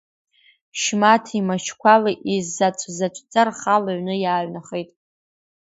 Шьмаҭи 0.79 1.45
Машьқәалеи 1.47 2.17
изаҵә-заҵәӡа, 2.35 3.41
рхала 3.47 3.91
аҩны 3.93 4.15
иааҩнахеит. 4.23 4.89